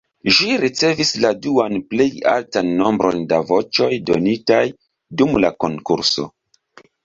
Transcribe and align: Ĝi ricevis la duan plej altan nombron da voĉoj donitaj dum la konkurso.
Ĝi 0.35 0.45
ricevis 0.61 1.11
la 1.25 1.29
duan 1.47 1.77
plej 1.91 2.07
altan 2.33 2.73
nombron 2.81 3.29
da 3.35 3.41
voĉoj 3.53 3.93
donitaj 4.11 4.65
dum 5.21 5.41
la 5.47 5.57
konkurso. 5.67 6.31